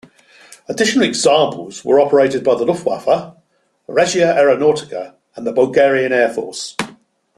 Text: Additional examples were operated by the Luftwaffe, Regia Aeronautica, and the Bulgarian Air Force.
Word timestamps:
Additional 0.67 1.05
examples 1.07 1.85
were 1.85 1.99
operated 1.99 2.43
by 2.43 2.55
the 2.55 2.65
Luftwaffe, 2.65 3.35
Regia 3.85 4.33
Aeronautica, 4.33 5.13
and 5.35 5.45
the 5.45 5.51
Bulgarian 5.53 6.11
Air 6.11 6.33
Force. 6.33 6.75